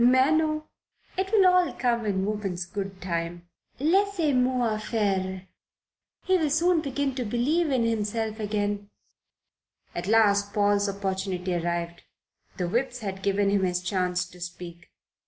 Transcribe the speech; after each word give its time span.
"Mais 0.03 0.33
non. 0.35 0.63
It 1.15 1.31
will 1.31 1.45
all 1.45 1.71
come 1.73 2.07
in 2.07 2.25
woman's 2.25 2.65
good 2.65 2.99
time. 3.03 3.47
Laissez 3.79 4.33
moi 4.33 4.79
faire. 4.79 5.47
He 6.25 6.39
will 6.39 6.49
soon 6.49 6.81
begin 6.81 7.13
to 7.13 7.23
believe 7.23 7.69
in 7.69 7.85
himself 7.85 8.39
again." 8.39 8.89
At 9.93 10.07
last 10.07 10.53
Paul's 10.55 10.89
opportunity 10.89 11.53
arrived. 11.53 12.01
The 12.57 12.67
Whips 12.67 13.01
had 13.01 13.21
given 13.21 13.51
him 13.51 13.61
his 13.63 13.79
chance 13.83 14.25
to 14.31 14.41
speak. 14.41 14.89